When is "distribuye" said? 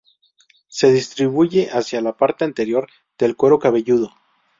0.91-1.67